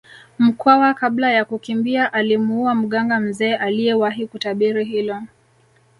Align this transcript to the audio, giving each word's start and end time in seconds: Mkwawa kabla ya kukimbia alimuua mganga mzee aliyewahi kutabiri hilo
Mkwawa 0.39 0.93
kabla 0.93 1.31
ya 1.31 1.45
kukimbia 1.45 2.13
alimuua 2.13 2.75
mganga 2.75 3.19
mzee 3.19 3.55
aliyewahi 3.55 4.27
kutabiri 4.27 4.85
hilo 4.85 5.23